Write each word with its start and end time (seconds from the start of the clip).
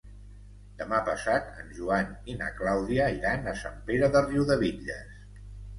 Demà 0.79 1.01
passat 1.09 1.51
en 1.65 1.69
Joan 1.81 2.09
i 2.33 2.39
na 2.41 2.49
Clàudia 2.63 3.13
iran 3.21 3.49
a 3.53 3.57
Sant 3.63 3.81
Pere 3.93 4.15
de 4.19 4.27
Riudebitlles. 4.29 5.27